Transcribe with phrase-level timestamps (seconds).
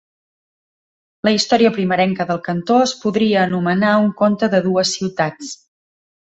[1.29, 5.57] La història primerenca del cantó es podria anomenar un conte de dues ciutats.